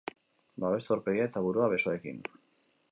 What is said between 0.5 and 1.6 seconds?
Babestu aurpegia eta